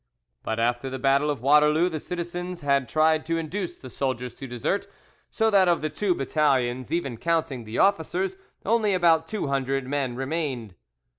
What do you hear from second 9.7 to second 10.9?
men remained.